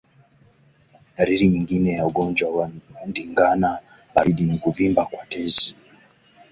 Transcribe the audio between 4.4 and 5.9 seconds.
ni kuvimba kwa tezi